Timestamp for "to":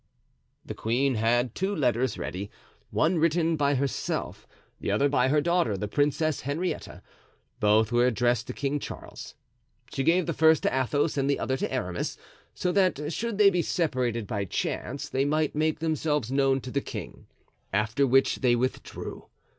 8.47-8.53, 10.63-10.75, 11.55-11.71, 16.61-16.71